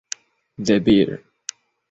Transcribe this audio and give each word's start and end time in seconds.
De 0.69 0.79
Vir. 0.87 1.21